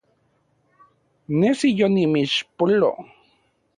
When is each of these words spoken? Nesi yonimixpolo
Nesi 1.39 1.67
yonimixpolo 1.77 2.91